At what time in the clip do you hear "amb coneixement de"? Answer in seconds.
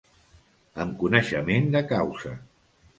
0.87-1.85